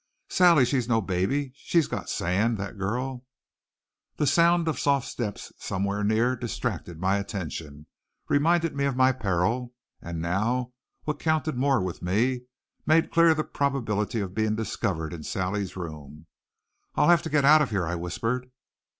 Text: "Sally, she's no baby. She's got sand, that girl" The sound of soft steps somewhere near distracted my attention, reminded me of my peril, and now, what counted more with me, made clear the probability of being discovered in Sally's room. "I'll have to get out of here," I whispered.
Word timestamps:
"Sally, 0.29 0.65
she's 0.65 0.89
no 0.89 0.99
baby. 0.99 1.51
She's 1.53 1.85
got 1.87 2.09
sand, 2.09 2.57
that 2.57 2.75
girl" 2.79 3.23
The 4.17 4.25
sound 4.25 4.67
of 4.67 4.79
soft 4.79 5.07
steps 5.07 5.53
somewhere 5.59 6.03
near 6.03 6.35
distracted 6.35 6.99
my 6.99 7.17
attention, 7.17 7.85
reminded 8.27 8.75
me 8.75 8.85
of 8.85 8.95
my 8.95 9.11
peril, 9.11 9.75
and 10.01 10.19
now, 10.19 10.73
what 11.03 11.19
counted 11.19 11.55
more 11.55 11.83
with 11.83 12.01
me, 12.01 12.45
made 12.83 13.11
clear 13.11 13.35
the 13.35 13.43
probability 13.43 14.21
of 14.21 14.33
being 14.33 14.55
discovered 14.55 15.13
in 15.13 15.21
Sally's 15.21 15.77
room. 15.77 16.25
"I'll 16.95 17.09
have 17.09 17.21
to 17.21 17.29
get 17.29 17.45
out 17.45 17.61
of 17.61 17.69
here," 17.69 17.85
I 17.85 17.93
whispered. 17.93 18.49